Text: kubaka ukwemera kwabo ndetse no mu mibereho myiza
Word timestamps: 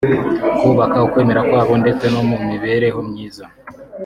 kubaka 0.59 0.97
ukwemera 1.05 1.41
kwabo 1.49 1.73
ndetse 1.81 2.05
no 2.13 2.21
mu 2.29 2.37
mibereho 2.47 2.99
myiza 3.09 3.43